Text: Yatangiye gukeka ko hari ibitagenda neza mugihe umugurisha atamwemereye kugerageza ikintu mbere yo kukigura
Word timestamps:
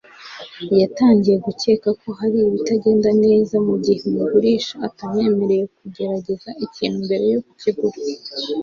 Yatangiye 0.81 1.35
gukeka 1.45 1.89
ko 2.01 2.09
hari 2.19 2.37
ibitagenda 2.47 3.09
neza 3.23 3.55
mugihe 3.67 4.01
umugurisha 4.11 4.73
atamwemereye 4.87 5.63
kugerageza 5.77 6.49
ikintu 6.65 6.97
mbere 7.05 7.25
yo 7.33 7.39
kukigura 7.47 7.97